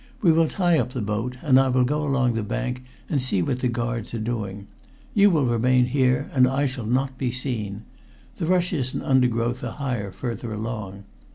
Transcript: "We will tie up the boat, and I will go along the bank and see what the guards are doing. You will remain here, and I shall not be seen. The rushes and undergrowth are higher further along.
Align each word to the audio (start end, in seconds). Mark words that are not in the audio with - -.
"We 0.23 0.31
will 0.31 0.47
tie 0.47 0.79
up 0.79 0.93
the 0.93 1.01
boat, 1.03 1.35
and 1.43 1.59
I 1.59 1.67
will 1.69 1.83
go 1.83 2.01
along 2.01 2.33
the 2.33 2.41
bank 2.41 2.83
and 3.07 3.21
see 3.21 3.43
what 3.43 3.59
the 3.59 3.67
guards 3.67 4.15
are 4.15 4.19
doing. 4.19 4.65
You 5.13 5.29
will 5.29 5.45
remain 5.45 5.85
here, 5.85 6.27
and 6.33 6.47
I 6.47 6.65
shall 6.65 6.87
not 6.87 7.19
be 7.19 7.29
seen. 7.31 7.83
The 8.37 8.47
rushes 8.47 8.95
and 8.95 9.03
undergrowth 9.03 9.63
are 9.63 9.73
higher 9.73 10.09
further 10.11 10.51
along. 10.53 11.03